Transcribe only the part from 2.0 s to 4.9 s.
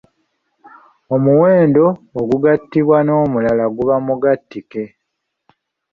ogugattibwa n’omulala guba Mugattike.